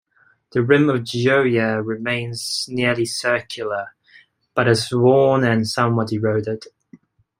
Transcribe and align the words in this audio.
The 0.53 0.63
rim 0.63 0.89
of 0.89 1.01
Gioia 1.01 1.79
remains 1.85 2.65
nearly 2.67 3.05
circular, 3.05 3.93
but 4.55 4.67
is 4.67 4.91
worn 4.91 5.43
and 5.43 5.67
somewhat 5.69 6.11
eroded. 6.11 6.63